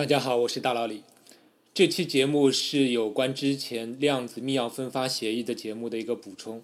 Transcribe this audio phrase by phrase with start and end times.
[0.00, 1.02] 大家好，我是大老李。
[1.74, 6.62] 这期节目是有关之前量子密钥分发协议的节目的一个补充。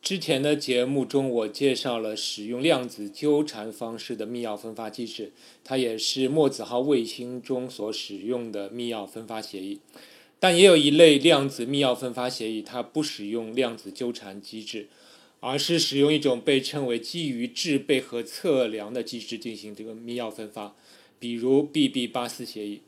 [0.00, 5.32] 之前的节目中，我介绍了使用量子纠缠方式的密钥分发机制，
[5.64, 9.80] 它也是墨子号卫星中所使用的密钥分发协议。
[10.38, 14.86] 但也有一类量子密钥分发协议，它不使用量子纠缠机制，
[15.40, 20.76] 而是使用一种被称为基于制备和测量的机制进行这个密钥分发。
[21.18, 22.82] 比如 BB 巴斯协议，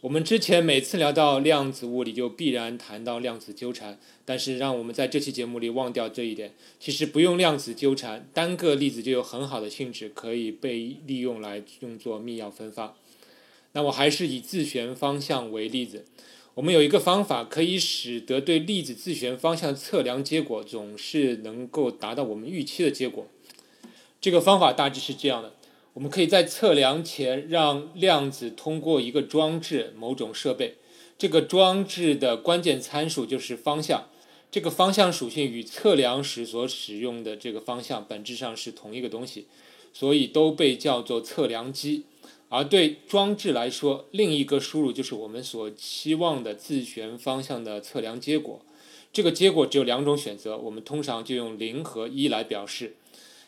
[0.00, 6.54] 我们之前每次聊到量子物理就必然谈到量子纠缠，但是让我们在这期节目里忘掉这一点。
[6.78, 12.96] 其实不用量子纠缠，单个粒子就有很好的性质可以被利用来用作密钥分发。
[13.72, 16.06] 那我还是以自旋方向为例子，
[16.54, 23.26] 我们有一个方法可以使得对粒子自旋方向测量结果总是能够达到我们预期的结果。
[24.18, 25.55] 这个方法大致是这样的。
[25.96, 30.74] 我们可以在测量前让量子通过一个装置、某种设备。
[31.16, 34.10] 这个装置的关键参数就是方向。
[34.50, 39.46] 这个方向属性与测量时所使用的这个方向本质上是同一个东西，
[39.94, 42.04] 所以都被叫做测量机。
[42.50, 48.60] 而对装置来说，另一个输入就是我们所期望的自旋方向的测量结果。
[49.14, 52.96] 这个结果只有两种选择，我们通常就用零和一来表示。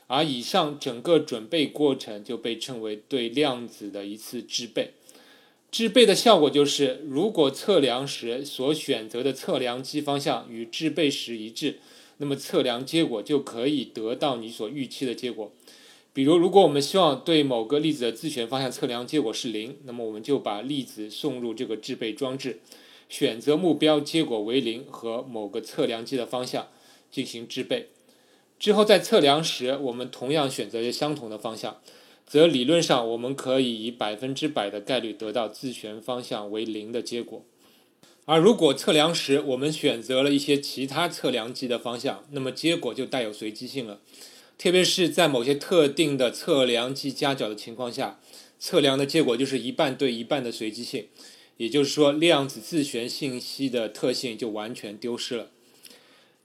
[0.08, 4.90] 而以上整个准备过程就被称为对量子的一次制备。
[5.70, 11.78] 制备的效果就是，如果测量时所选择的测量机方向与制备时一致，
[12.16, 15.52] 那么测量结果就可以得到你所预期的结果。
[16.14, 22.60] 比如，如果我们希望对某个粒子的自旋方向测量结果是零，那么我们就把粒子送入这个制备装置，
[23.10, 26.68] 选择目标结果为零和某个测量机的方向
[27.10, 27.90] 进行制备。
[28.58, 31.80] 之后在测量时，我们同样选择相同的方向，
[32.26, 37.44] 则理论上我们可以以百分之百的概率得到自旋方向为零的结果。
[38.24, 44.00] 而如果测量时我们选择了一些其他测量机的方向，那么结果就带有随机性了。
[44.58, 48.20] 特别是在某些特定的测量机夹角的情况下，
[48.58, 51.06] 测量的结果就是一半对一半的随机性，
[51.56, 55.50] 也就是说量子自旋信息的特性就完全丢失了。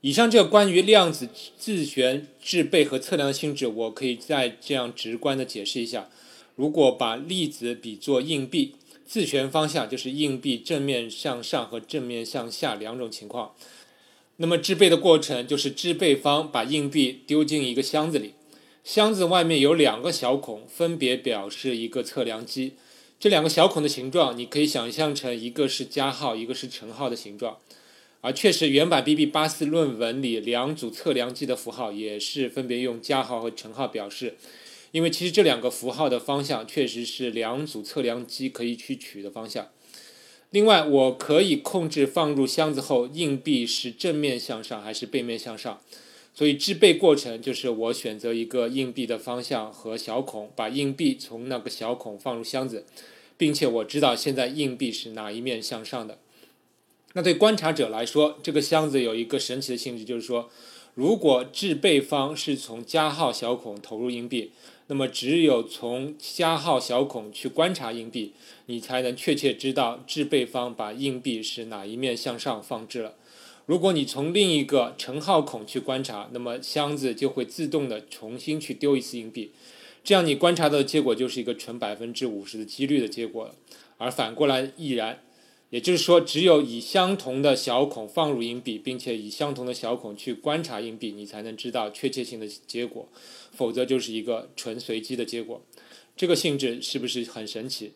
[0.04, 6.10] 以上这个关于量子自旋制备和测量的性质，我可以再这样直观的解释一下：
[6.58, 8.76] 如果把粒子比作硬币，
[9.06, 13.54] 自旋方向就是硬币正面向上和正面向下两种情况。
[14.36, 18.34] 那么制备的过程就是制备方把硬币丢进一个箱子里，
[18.84, 22.74] 箱子外面有两个小孔，分别表示一个测量机。
[23.18, 27.60] 这两个小孔的形状，你可以想象成一个是加号，一个是乘号的形状。
[28.26, 29.26] 而确实，原版 B.B.
[29.26, 34.38] 八四论文里两组测量机的符号也是分别用加号和乘号表示，
[34.92, 39.68] 因为其实这两个符号的方向确实是两组测量机可以去取的方向。
[40.52, 45.82] 另外，我可以控制放入箱子后硬币是正面向上还是背面向上，
[46.34, 52.86] 所以制备过程就是我选择一个硬币的方向和小孔，把硬币从那个小孔放入箱子，
[53.36, 56.20] 并且我知道现在硬币是哪一面向上的。
[57.16, 60.50] 那对观察者来说，这个箱子有一个神奇的性质，就是说，
[60.96, 64.52] 如果制备方是从加号小孔投入硬币，
[64.88, 68.34] 那么只有从加号小孔去观察硬币，
[68.66, 73.14] 你才能确切知道制备方把硬币是哪一面向上放置了。
[73.68, 79.52] 如果你从另一个乘号孔去观察，那么箱子就会自动的重新去丢一次硬币，
[80.04, 83.54] 这样你观察到的结果就是一个纯百分之五十的几率的结果了，
[84.00, 85.22] 而反过来亦然。
[85.74, 93.10] 也就是说，只有以相同的小孔放入硬币，并且以相同的小孔去观察硬币，你才能知道确切性的结果，
[93.52, 95.66] 否则就是一个纯随机的结果。
[96.16, 97.94] 这个性质是不是很神奇？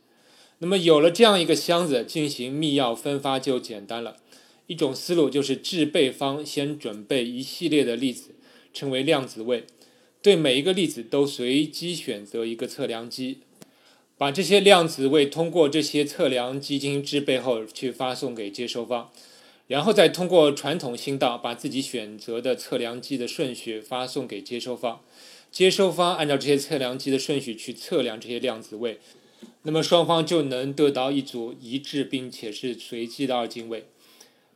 [0.58, 4.18] 那么有了这样一个箱子，进行密钥分发就简单了。
[4.66, 8.32] 一种思路就是制备方先准备一系列的粒子，
[8.74, 9.66] 称为量子位，
[10.24, 13.42] 对每一个粒子都随机选择一个测量机。
[14.18, 19.12] 把这些量子位通过这些测量基进行制备后，去发送给接收方，
[19.68, 25.02] 然后再通过传统信道把自己选择的测量机的顺序发送给接收方，
[25.52, 29.00] 接收方按照这些测量机的顺序去测量这些量子位，
[29.62, 33.86] 那么双方就能得到一组一致并且是随机的二进位。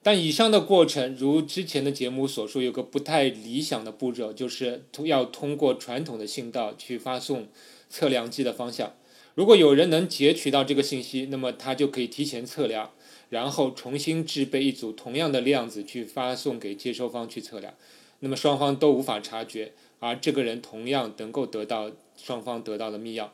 [0.01, 7.47] 但以上的过程，如之前的节目所说，有个不太理想的步骤，就是要通过传统的信道去发送
[7.87, 8.95] 测量机的方向。
[9.35, 12.91] 如果有人能截取到这个信息，那么他就可以提前测量，
[13.29, 17.73] 然后重新制备一组同样的量子去发送给接收方去测量，
[18.19, 23.29] 那么双方都无法察觉，而这个人同样能够得到双方得到的密钥。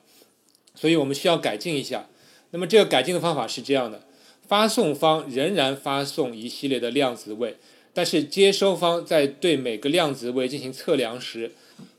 [0.76, 2.08] 所以我们需要改进一下，
[2.52, 4.04] 那么这个改进的方法是这样的：
[4.48, 7.58] 发送方仍然发送一系列的量子位，
[7.94, 11.54] 但是接收方在对每个量子位进行测量时，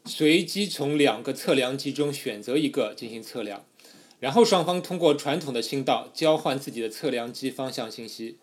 [0.05, 3.65] 随机从两个测量机中选择一个进行测量，
[4.21, 8.37] 然后双方通过传统的信道交换自己的测量机方向信息。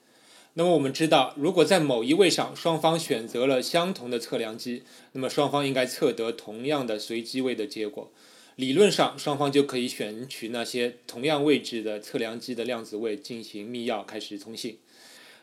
[0.53, 8.09] 那么我们知道，如果在某一位上双方选择了相同的测量机，那么双方应该测得同样的随机位的结果。
[8.55, 14.77] 理论上，双方就可以选取那些同样位置的测量机的量子位进行密钥开始通信。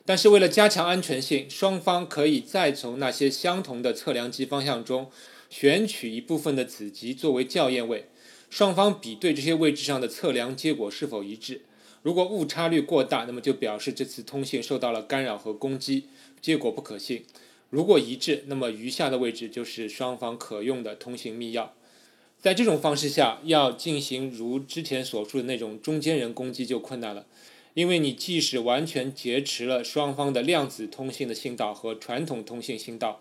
[0.07, 5.11] 但是为了加强安全性，双方可以再从那些相同的测量机方向中
[5.51, 8.09] 选取一部分的子集作为校验位，
[8.53, 11.63] 双方比对这些位置上的测量结果是否一致。
[12.03, 16.05] 如果误差率过大，那么就表示这次通信受到了干扰和攻击，
[16.43, 17.25] 结果不可信。
[17.71, 21.71] 如果一致，那么余下的位置就是双方可用的通信密钥。
[22.43, 27.25] 在这种方式下，要进行如之前所述的那种中间人攻击就困难了，
[27.73, 33.19] 因为你即使完全劫持了双方的量子通信的信道和传统通信信道，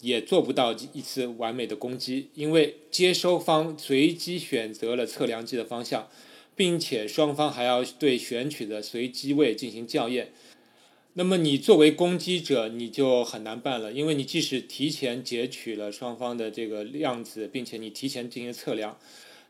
[0.00, 6.08] 也做不到一次完美的攻击，因为接收方随机选择了测量机的方向。
[6.58, 10.32] 并且双方还要对选取的随机位进行校验，
[11.12, 18.98] 那么你作为攻击者你就很难办了，因为你即使提前截取了双方的这个量子，并且你提前进行测量，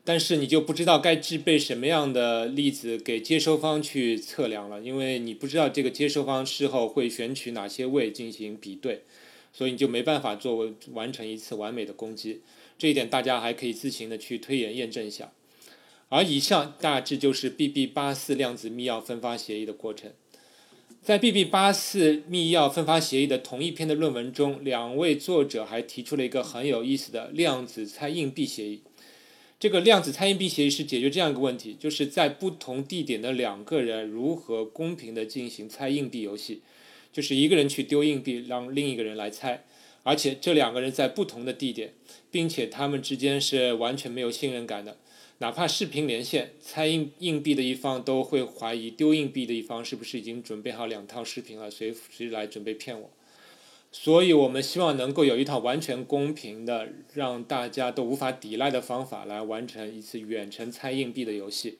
[0.03, 9.01] 但是你就不知道该制备什么样的粒子给接收方去测量了，因为你不知道这个接收方事后会选取哪些位进行比对，
[9.51, 12.41] 所以你就没办法作为完成一次完美的攻击。
[12.77, 15.31] 这一点大家还可以自行的去推演验证一下。
[16.09, 20.11] 而以上大致就是 BB 八四量子密钥分发协议的过程。
[21.01, 28.81] 在 BB 八四密钥分发协议的同一篇的论文中，两位作者还提出了一个很有意思的量子猜硬币协议。
[29.59, 36.61] 这个量子猜硬币协议是解决这样一个问题：就是在不同地点的两个人如何公平的进行猜硬币游戏，
[37.11, 39.63] 就是一个人去丢硬币，让另一个人来猜，
[40.03, 41.93] 而且这两个人在不同的地点，
[42.29, 44.97] 并且他们之间是完全没有信任感的。
[45.39, 53.09] 哪怕视频连线，猜硬硬币的一方都会怀疑丢硬币的一方是不是已经准备好两套视频了，随时来准备骗我。
[53.91, 61.79] 所以，我们希望能够有一套完全公平的、让大家都无法抵赖的方法来完成一次远程猜硬币的游戏。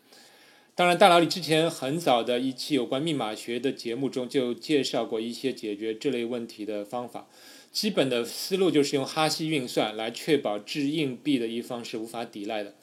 [0.79, 7.27] 当然，大佬你之前很早的一期有关密码学的节目中就介绍过一些解决这类问题的方法。
[7.69, 12.75] 基本的思路就是用哈希运算来确保掷硬币的一方是无法抵赖的。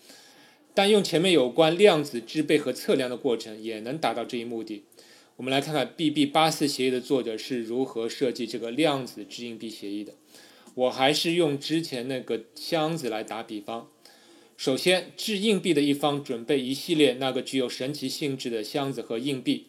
[0.74, 4.84] 但用前面有关量子制备和测量的过程也能达到这一目的。
[5.36, 10.12] 我们来看看 BB 八四协议的作者是如何设计这个量子掷硬币协议的。
[10.74, 13.88] 我还是用之前那个箱子来打比方。
[14.56, 19.66] 首先，掷硬币的一方准备一系列那个具有神奇性质的箱子和硬币，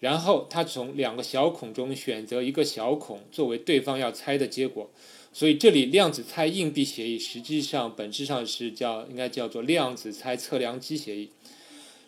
[0.00, 4.90] 然后他从两个小孔中选择一个小孔作为对方要猜的结果。
[5.32, 11.30] 所以这里量子猜硬币协议实际上本质上是叫应该叫做量子猜测量机协议。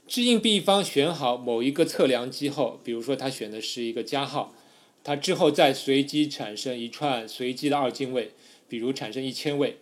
[0.08, 4.52] 掷硬币一方选好某一个测量机后，比如说他选的是一个加号，
[5.05, 8.32] 他之后再随机产生一串随机的二进位，
[8.69, 9.78] 比如产生一千位。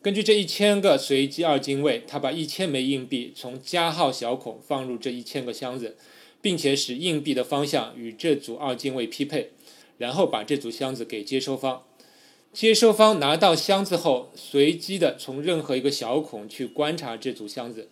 [0.00, 5.96] 根据这一千个随机二进位，他把一千枚硬币从加号小孔放入这一千个箱子，
[6.40, 9.50] 并且使硬币的方向与这组二进位匹配，
[9.98, 11.82] 然后把这组箱子给接收方。
[12.52, 17.88] 接收方拿到箱子后，随机的从任何一个小孔去观察这组箱子，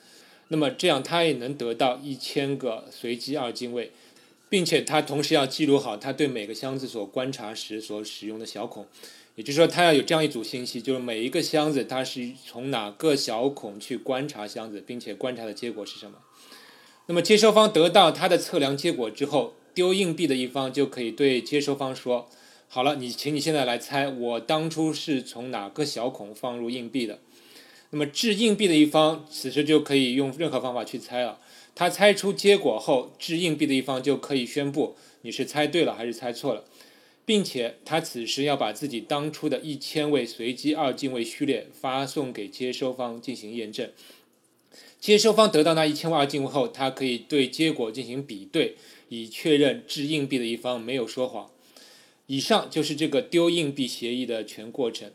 [0.49, 3.91] 那么这样他也能得到一千个随机二进位，
[4.49, 8.87] 并且他同时要记录好他对每个箱子所观察时所使用的小孔，
[9.37, 16.19] 也就是说他要有这样一组信息，就是每一个箱子它是从哪个小孔去观察箱子，并且观察的结果是什么。
[17.07, 22.29] 那么接收方得到它的测量结果之后，丢硬币的一方就可以对接收方说。
[22.69, 27.21] 好了，你请你现在来猜，我当初是从哪个小孔放入硬币的？
[27.91, 31.39] 那么掷硬币的一方此时就可以用任何方法去猜了。
[31.75, 36.65] 他猜出结果后，掷硬币的一方就可以宣布你是猜对了还是猜错了，
[37.27, 43.91] 并且他此时要把自己当初的一千位随机二进位序列发送给接收方进行验证。
[44.99, 48.77] 接收方得到那一千位二进位后，他可以对结果进行比对，
[49.09, 51.51] 以确认掷硬币的一方没有说谎。
[52.29, 55.11] 以上就是这个丢硬币协议的全过程。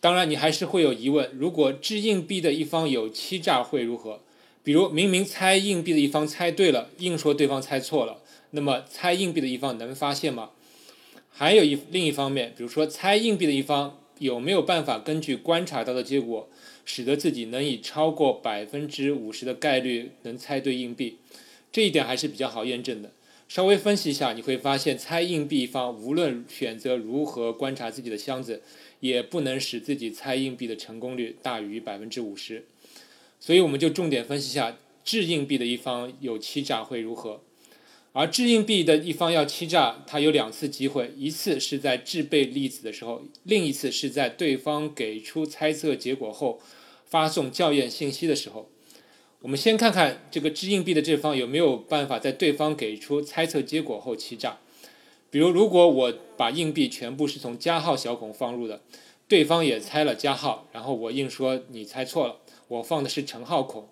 [0.00, 4.20] 当然，你还是会有疑问：如果掷硬币的一方有欺诈会如何？
[4.62, 10.50] 比如明明猜硬币的一方猜对了，硬说对方猜错了，那么猜硬币的一方能发现吗？
[11.36, 16.48] 还有一另一方面，比如说猜硬币的一方有没有办法根据观察到的结果，
[16.84, 21.18] 使得自己能以超过百分之五十的概率能猜对硬币？
[21.72, 23.10] 这一点还是比较好验证的。
[23.48, 28.62] 稍微分析一下，你会发现猜硬币一方无论选择如何观察自己的箱子，
[29.00, 32.64] 也不能使自己猜硬币的成功率大于百分之五十。
[33.40, 37.42] 所以我们就重点分析一下掷硬币的一方有欺诈会如何。
[38.16, 46.60] 而掷硬币的一方要欺诈，他有两次机会，一次是在制备粒子的时候，另一次是在对方给出猜测结果后
[47.04, 48.70] 发送校验信息的时候。
[49.40, 54.58] 我们先看看这个掷硬币的这方有没有办法在对方给出猜测结果后欺诈。
[55.28, 58.82] 比如，如果我把硬币全部是从加号小孔放入的，
[59.26, 62.36] 对方也猜了加号，然后我硬说你猜错了，
[62.68, 63.88] 我放的是乘号孔，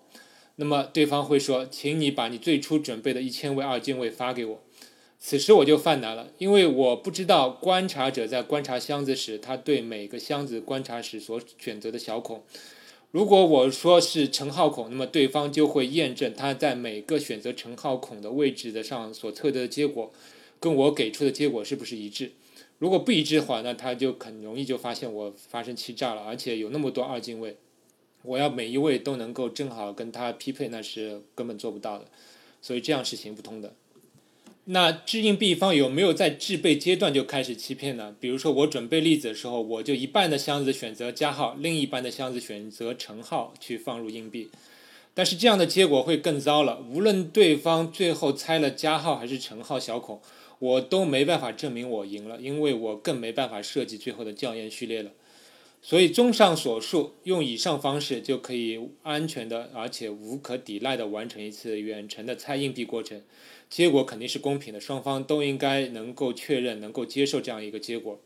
[0.55, 4.63] 那么对方会说，请你把你最初准备的一千位二进位发给我。
[5.19, 12.43] 此时我就犯难了，因为我不知道观察者在观察箱子时，他对每个箱子观察时所选择的小孔。
[13.11, 20.11] 如果我说是乘号孔，那么对方就会验证他在每个选择乘号孔的位置的上所测得的结果，
[20.59, 22.31] 跟我给出的结果是不是一致？
[22.79, 27.55] 如果不一致的话，那他就很容易就发现我发生欺诈了，而且有那么多二进位，
[28.23, 32.05] 我要每一位都能够正好跟他匹配，那是根本做不到的，
[32.61, 33.73] 所以这样是行不通的。
[34.65, 38.15] 那掷硬币方有没有在制备阶段就开始欺骗呢？
[38.21, 44.49] 比如说我准备粒子的时候，我就一半的箱子选择加号，另一半的箱子选择乘号去放入硬币。
[45.13, 46.81] 但是这样的结果会更糟了。
[46.89, 50.21] 无论对方最后猜了加号还是乘号小孔，
[50.59, 55.11] 我都没办法证明我赢了，因为我更没办法设计最后的校验序列了。
[55.85, 63.21] 所以综上所述，用以上方式就可以安全的而且无可抵赖的完成一次远程的猜硬币过程。
[63.69, 68.17] 结果肯定是公平的，双方都应该能够确认、能够接受这样一个结果。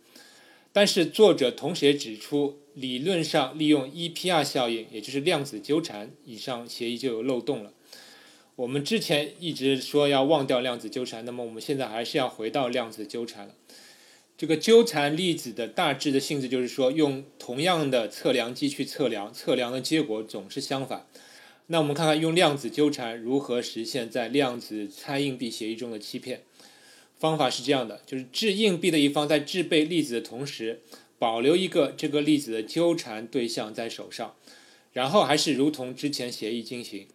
[0.71, 7.73] 但是作者同时也指出，理论上利用 EPR 效应，也就是量子纠缠，以上协议就有漏洞了。
[8.55, 13.55] 我们之前一直说要忘掉量子纠缠，那么我们现在还是要回到量子纠缠了。
[14.37, 21.07] 这个纠缠粒子的大致的性质就是说，用同样的测量机去测量，测量的结果总是相反。
[21.65, 26.43] 那我们看看用量子纠缠如何实现在量子猜硬币协议中的欺骗。
[27.17, 30.81] 方法是这样的：就是掷硬币的一方在制备粒子的同时，
[31.17, 34.35] 保留一个这个粒子的纠缠对象在手上，
[34.93, 37.07] 然后还是如同之前协议进行。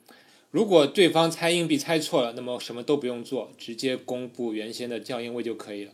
[0.51, 5.93] 如果对方猜硬币猜错了，那么什么都不用做，直接公布原先的校验位就可以了。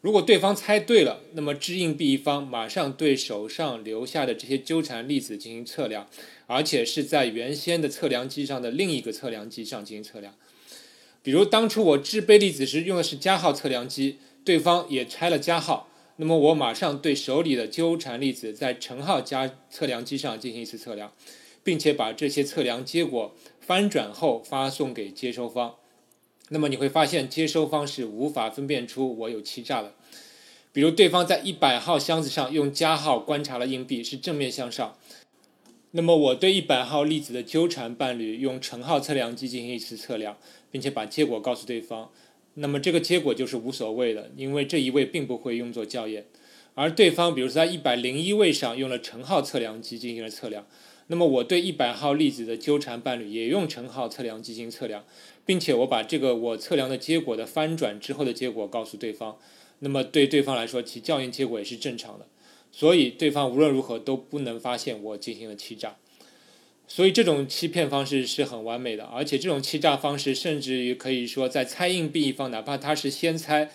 [0.00, 6.08] 如果对方猜对了，那么掷硬币一方马上对手上留下的这些纠缠粒子进行测量，
[6.46, 10.34] 而且是在原先的测量机上的另一个测量机上进行测量。
[11.20, 21.12] 比如当初我制备粒子时用的是加号测量机，对方也拆了加号，那么我马上对手里的纠缠粒子在乘号加测量机上进行一次测量，
[21.64, 25.74] 并且把这些测量结果翻转后发送给接收方。
[26.50, 29.94] 那么你会发现，接收方是无法分辨出我有欺诈的。
[30.72, 34.96] 比如，对方在一百号箱子上用加号观察了硬币是正面向上，
[35.90, 40.36] 那么我对一百号粒子的纠缠伴侣用乘号测量机进行一次测量，
[40.70, 42.10] 并且把结果告诉对方，
[42.54, 46.26] 那么这个结果就是无所谓的，因为这一位并不会用作校验。
[46.74, 50.66] 而对方，比如说在一百零一位上用了乘号测量机进行了测量。
[51.10, 55.04] 那么我对一百号粒子的纠缠伴侣也用乘号测量机进行测量，
[55.48, 59.38] 并且我把这个我测量的结果的翻转之后的结果告诉对方，
[59.78, 62.26] 那么对对方来说其校验结果也是正常的，
[62.70, 65.96] 所以对方无论如何都不能发现我进行了欺诈，
[66.86, 73.70] 所以这种欺骗方式是很完美的，而且这种欺诈方式甚至于可以说在猜硬币一方，哪怕他是先猜，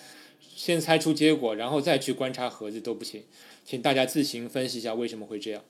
[0.55, 3.23] 先猜出结果然后再去观察盒子都不行，
[3.65, 5.63] 请大家自行分析一下为什么会这样。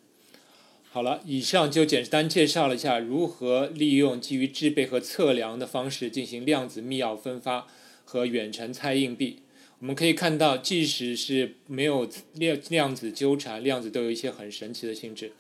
[0.93, 7.65] 好了，以上就简单介绍了一下如何利用基于制备和测量的方式进行量子密钥分发
[8.05, 9.39] 和远程猜硬币。
[9.79, 15.31] 我们可以看到，即使是没有量量子纠缠，量子都有一些很神奇的性质，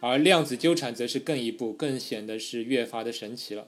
[0.00, 3.66] 而量子纠缠则是更一步，更显得是越发的神奇了。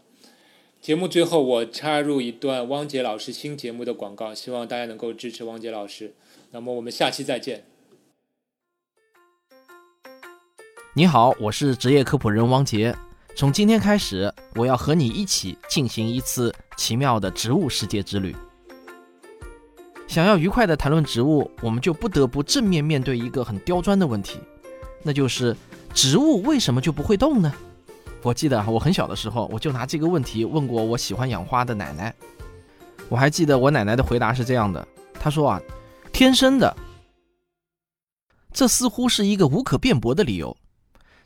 [0.83, 6.13] 节目最后，我插入一段汪杰老师新节目的广告，希望大家能够支持汪杰老师。
[6.51, 7.65] 那么我们下期再见。
[10.93, 12.93] 你好，我是职业科普人汪杰。
[13.37, 18.35] 从今天开始，我要和你一起进行一次奇妙的植物世界之旅。
[20.09, 24.41] 想要愉快地谈论植物，我们就不得不正面面对一个很刁钻的问题，
[25.05, 25.57] 那就是
[25.95, 27.53] 植物为什么就不会动呢？
[28.23, 32.13] 我记得我很小的时候，我就拿这个问题问过我喜欢养花的奶奶。
[33.09, 34.85] 我还记得我奶奶的回答是这样的：
[35.21, 35.63] 她说啊，
[36.13, 36.77] 天生的。
[38.53, 40.57] 这似乎是一个无可辩驳的理由。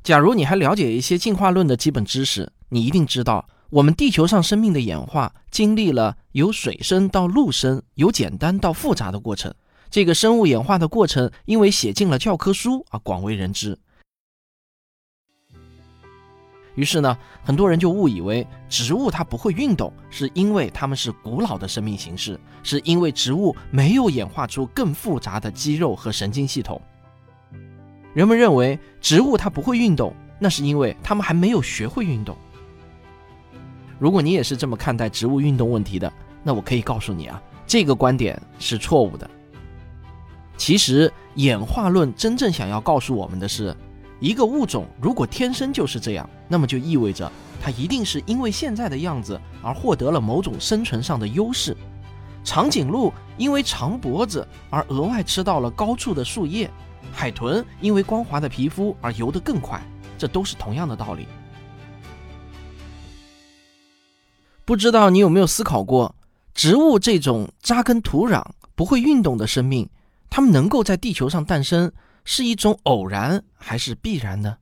[0.04, 9.54] 假如你还了解一些进化论的基本知识，你一定知道我们地球上生命的演化经历了由水生到陆生、由简单到复杂的过程。
[9.90, 13.78] 这个生物演化的过程，因为写进了教科书而广为人知。
[16.75, 26.78] 于是呢，很多人就误以为植物它不会运动，是因为它们是古老的生命形式，是因为植物没有演化出更复杂的肌肉和神经系统。
[28.14, 32.37] 人们认为植物它不会运动，那是因为它们还没有学会运动。
[33.99, 36.11] 如果你也是这么看待植物运动问题的，
[36.42, 39.28] 那我可以告诉你啊，这个观点是错误的。
[40.56, 43.76] 其实，演化论真正想要告诉我们的是。
[44.21, 47.30] 一个物种如果天生就是这样，那么就意味着
[47.61, 51.76] 它一定是因为现在的样子而获得了某种生存上的优势。
[52.42, 56.71] 长颈鹿因为长脖子而额外吃到了高处的树叶，
[57.12, 59.80] 海豚因为光滑的皮肤而游得更快，
[60.18, 61.26] 这都是同样的道理。
[64.64, 66.14] 不知道你有没有思考过，
[66.54, 68.42] 植物这种扎根土壤、
[68.75, 69.88] 不会运动的生命，
[70.30, 71.92] 它们能够在地球上诞生？
[72.25, 74.56] 是一种偶然还是必然呢？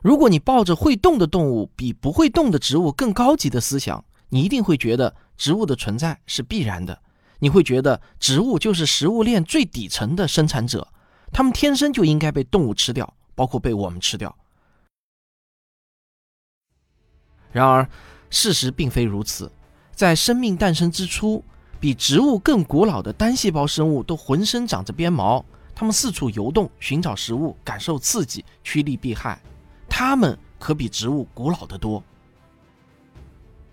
[0.00, 7.02] 如果你抱着会动的动物比不会动的植物更高级的思想，你一定会觉得植物的存在是必然的。
[7.40, 10.86] 你会觉得植物就是食物链最底层的生产者，
[11.32, 14.36] 它们天生就应该被动物吃掉，包括被我们吃掉。
[17.52, 17.88] 然而，
[18.30, 19.50] 事实并非如此。
[19.92, 21.44] 在生命诞生之初，
[21.78, 25.44] 比植物更古老的单细胞生物都浑身长着鞭毛。
[25.74, 29.40] 它们四处游动，寻找食物，感受刺激，趋利避害。
[29.88, 32.02] 它们可比植物古老得多。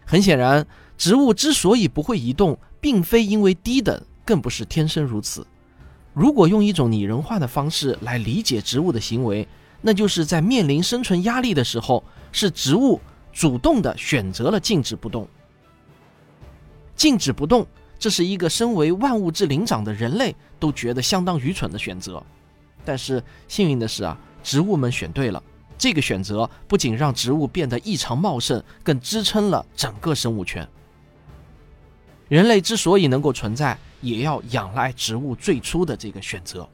[0.06, 0.66] 很显然，
[0.98, 5.46] 植物之所以不会移动，并非因为低等，更不是天生如此。
[6.18, 9.48] 如果用一种拟人化的方式来理解植物的行为，
[9.82, 13.00] 那就是在面临生存压力的时候，是植物
[13.32, 15.28] 主动的选择了静止不动。
[16.96, 17.68] 静止不动。
[18.00, 22.24] 这是一个身为万物之灵长的人类都觉得相当愚蠢的选择，
[22.84, 25.42] 但是幸运的是啊，植物们选对了。
[25.78, 30.68] 这个选择不仅让植物变得异常茂盛，更支撑了整个生物圈。
[32.28, 33.78] 人类之所以能够存在，
[34.08, 36.68] 也要仰赖植物最初的这个选择。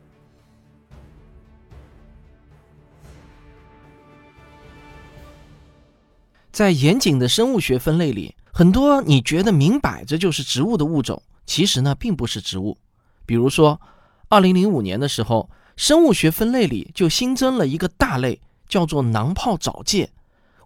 [6.52, 8.36] 在严谨的生物学分类里。
[8.56, 12.78] 很多你觉得明摆着就是植物的物种，其实呢并不是植物。
[13.26, 13.82] 比如说，
[14.30, 20.12] 二零零五年的时候，生物学分类里就新增了一个大类，叫做囊泡藻介。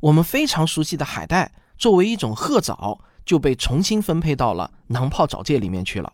[0.01, 6.11] 我们非常熟悉的海带，作为一种褐藻，就被重新分配到了囊泡藻介里面去了。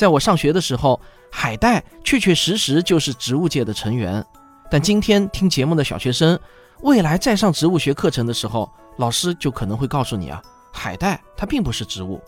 [0.00, 0.98] 在我上学的时候，
[1.30, 4.24] 海带确确实实就是植物界的成员，
[4.70, 6.40] 但今天听节目的小学生。
[6.80, 10.40] 未来再上植物学课程的时候，老师就可能会告诉你啊，
[10.72, 12.18] 海带它并不是植物。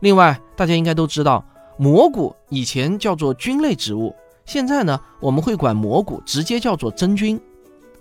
[0.00, 1.42] 另外，大家应该都知道，
[1.78, 7.40] 蘑菇以前叫做菌类植物，现在呢，我们会管蘑菇直接叫做真菌。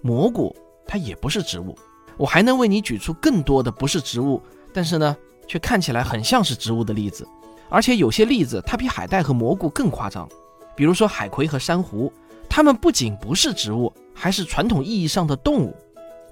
[0.02, 0.54] 蘑菇
[0.86, 1.74] 它也不是植物。
[2.18, 5.16] 我还能为你举出更多的不是植物，但是呢，
[5.48, 7.26] 却看起来很像是植物的例子。
[7.70, 10.28] 而且有些例子它比海带和蘑菇更夸张，
[10.76, 12.12] 比如说海葵和珊瑚，
[12.50, 15.76] 它们不仅不是植物，还是传统意义上的动物。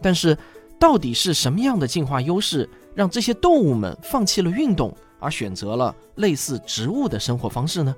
[0.02, 0.38] 但是，
[0.80, 7.96] 到底是什么样的进化优势让这些动物们放弃了运动，而选择了类似植物的生活方式呢？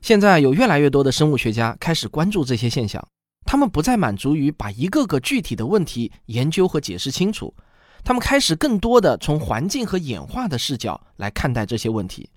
[0.00, 3.06] 现在有越来越多的生物学家开始关注这些现象，
[3.46, 7.54] 他们不再满足于把一个个具体的问题研究和解释清楚，
[8.04, 12.28] 他们开始更多的从环境和演化的视角来看待这些问题。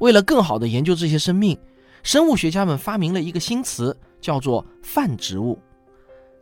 [0.00, 1.56] 为了更好的研究这些生命，
[2.02, 5.58] 生物学家们发明了一个新词，叫做泛植物。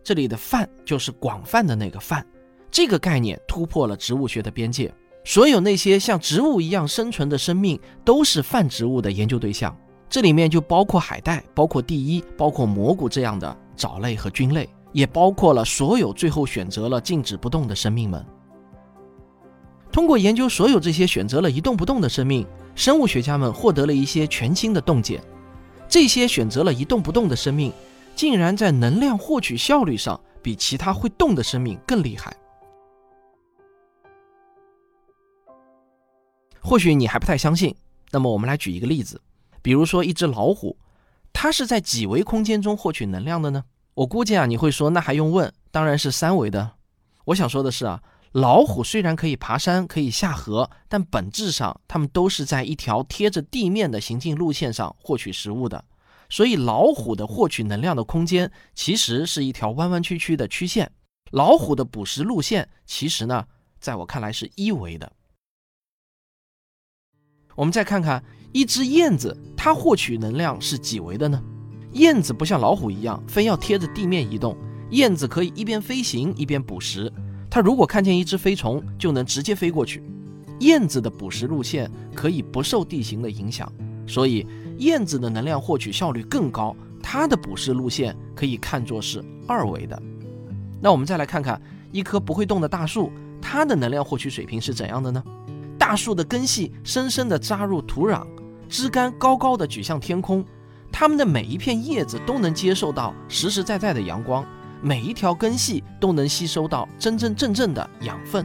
[0.04, 2.24] 这里的“泛”就是广泛的那个“泛”，
[2.70, 4.92] 这个概念突破了植物学的边界。
[5.24, 9.76] 所有那些像植物一样生存的生命都是泛植物的研究对象。
[10.08, 18.24] 这里面就包括海带、包括地衣、包括蘑菇这样的藻类和菌类，也包括了所有最后选择了静止不动的生命们。
[19.90, 22.46] 通过研究所有这些选择了一动不动的生命。
[22.74, 25.22] 生物学家们获得了一些全新的洞见，
[25.86, 27.70] 这些选择了一动不动的生命，
[28.16, 32.34] 竟然在能量获取效率上比其他会动的生命更厉害。
[36.62, 37.76] 或许你还不太相信，
[38.10, 39.20] 那么我们来举一个例子，
[39.60, 40.74] 比如说一只老虎，
[41.30, 43.64] 它是在几维空间中获取能量的呢？
[43.94, 45.52] 我估计啊，你会说那还用问？
[45.70, 46.72] 当然是三维的。
[47.26, 48.02] 我想说的是啊，
[48.32, 55.84] 老虎虽然可以爬山，可以下河，但本质上它们都是在一条贴着地面的行进路线上获取食物的。
[56.30, 60.90] 所以，老虎的获取能量的空间其实是一条弯弯曲曲的曲线。
[61.30, 63.46] 老虎的捕食路线其实呢，
[63.78, 65.12] 在我看来是一维的。
[67.54, 68.24] 我们再看看
[68.54, 71.42] 一只燕子，它获取能量是几维的呢？
[71.94, 74.56] 燕子不像老虎一样非要贴着地面移动，
[74.90, 77.12] 燕子可以一边飞行一边捕食。
[77.50, 80.02] 它如果看见一只飞虫，就能直接飞过去。
[80.60, 83.70] 燕子的捕食路线可以不受地形的影响，
[84.06, 84.46] 所以
[84.78, 86.74] 燕子的能量获取效率更高。
[87.02, 90.00] 它的捕食路线可以看作是二维的。
[90.80, 95.22] 那我们再来看看一棵不会动的大树，它的能量获取水平是怎样的呢？
[95.76, 98.24] 大树的根系深深地扎入土壤，
[98.68, 100.44] 枝干高高的举向天空，
[100.92, 104.44] 它们的每一片叶子都能接受到实实在在的阳光。
[104.84, 108.44] 每一条根系都能吸收到真真正正的养分，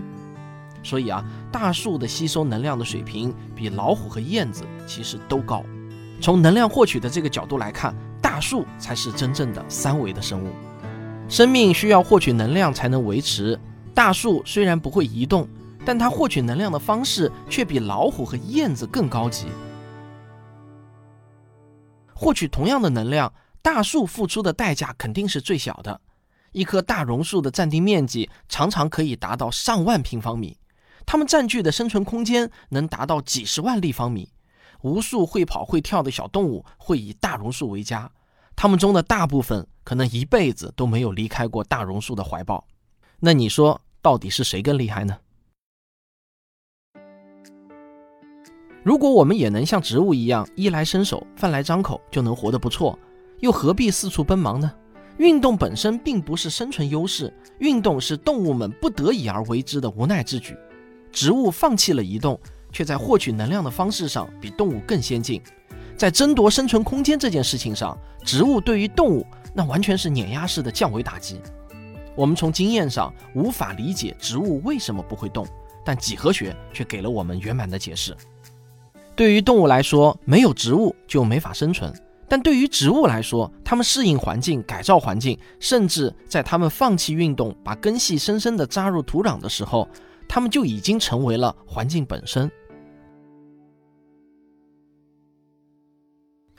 [0.83, 5.63] 所以啊，大树的吸收能量的水平比老虎和燕子其实都高。
[6.21, 10.49] 从能量获取的这个角度来看，大树才是真正的三维的生物。
[11.27, 13.59] 生命需要获取能量才能维持。
[13.95, 15.47] 大树虽然不会移动，
[15.83, 19.47] 但它获取能量的方式却比老虎和燕子更高级。
[22.17, 26.01] 获取同样的能量，大树付出的代价肯定是最小的。
[26.51, 30.57] 一棵大榕树的占地面积常常可以达到上万平方米，
[31.05, 34.29] 它们占据的生存空间能达到几十万立方米。
[34.81, 38.11] 无数会跑会跳的小动物会以大榕树为家，
[38.55, 42.65] 它们中的大部分可能一辈子都没有离开过大榕树的怀抱。
[43.19, 45.17] 那你说，到底是谁更厉害呢？
[48.87, 52.97] 如果我们也能像植物一样衣来伸手、饭来张口就能活得不错，
[53.41, 54.71] 又何必四处奔忙呢？
[55.17, 60.55] 运动本身并不是生存优势，运动是动物们不得已而为之的无奈之举。
[61.11, 62.39] 植物放弃了移动，
[62.71, 65.41] 却在获取能量的方式上比动物更先进。
[65.97, 71.41] 在争夺生存空间这件事情上，植物对于动物那完全是碾压式的降维打击。
[72.15, 75.45] 我们从经验上无法理解植物为什么不会动，
[75.83, 78.15] 但几何学却给了我们圆满的解释。
[79.17, 81.91] 对于动物来说，没有植物就没法生存。
[82.29, 89.89] 但对于植物来说，它们适应环境、改造环境，甚至在它们放弃运动、把根系深深地扎入土壤的时候，
[90.27, 92.49] 它们就已经成为了环境本身。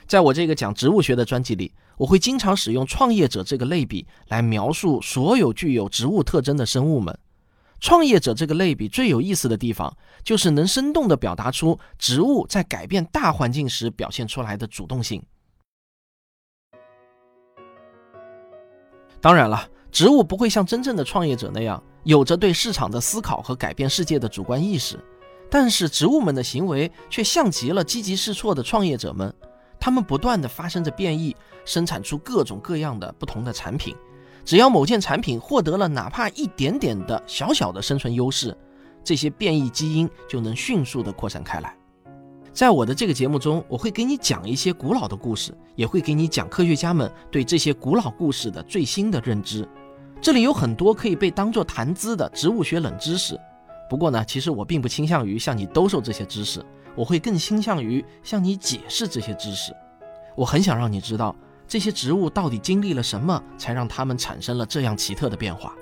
[0.05, 7.17] 在我这个讲植物学的专辑里，我会经常使用“创业者”这个类比来描述所有具有植物特征的生物们。
[7.79, 15.23] 创业者这个类比最有意思的地方，就是能生动地表达出植物在改变大环境时表现出来的主动性。
[19.21, 24.97] 当然了，植物不会像真正的创业者那样有着对市场的思考和改变世界的主观意识，
[25.49, 29.33] 但是植物们的行为却像极了积极试错的创业者们。
[29.81, 33.95] 他们不断地发生着变异，生产出各种各样的不同的产品。
[34.43, 38.55] 只要某件产品获得了哪怕一点点的小小的生存优势，
[39.03, 41.75] 这些变异基因就能迅速地扩散开来。
[42.51, 49.67] 在我的这个节目中，我会给你讲一些古老的故事，也会给你讲科学家们对这些古老故事的最新的认知。
[50.19, 53.39] 这里有很多可以被当做谈资的植物学冷知识。
[53.89, 56.61] 不过呢，其实我并不倾向于向你兜售这些知识，
[56.95, 59.71] 我会更倾向于向你解释这些知识。
[60.35, 61.33] 我很想让你知道
[61.69, 65.73] 这些植物到底经历了什么，才让它们产生了这样奇特的变化。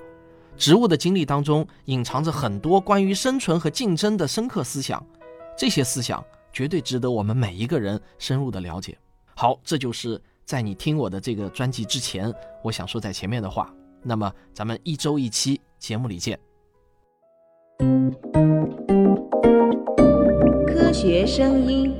[0.57, 5.03] 植物的经历当中隐藏着很多关于生存和竞争的深刻思想，
[5.57, 6.23] 这些思想。
[6.53, 8.97] 绝对值得我们每一个人深入的了解。
[9.35, 13.71] 好，这就是在你听我的这个专辑之前，我想说在前面的话。
[14.01, 16.39] 那么，咱们一周一期节目里见。
[20.65, 21.93] 科学声音。